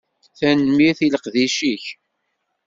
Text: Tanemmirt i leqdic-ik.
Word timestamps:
Tanemmirt 0.37 0.99
i 1.05 1.07
leqdic-ik. 1.13 1.85